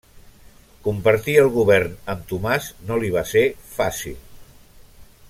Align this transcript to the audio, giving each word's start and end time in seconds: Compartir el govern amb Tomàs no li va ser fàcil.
Compartir 0.87 1.35
el 1.41 1.49
govern 1.57 1.93
amb 2.15 2.25
Tomàs 2.33 2.71
no 2.89 2.99
li 3.05 3.15
va 3.19 3.25
ser 3.33 3.47
fàcil. 3.79 4.21